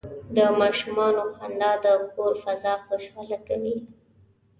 د 0.35 0.37
ماشومانو 0.59 1.21
خندا 1.35 1.71
د 1.83 1.85
کور 2.13 2.33
فضا 2.43 2.73
خوشحاله 2.85 3.37
کوي. 3.47 3.77